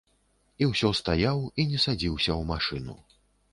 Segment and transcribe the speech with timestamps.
[0.61, 3.01] І ўсё стаяў і не садзіўся ў машыну.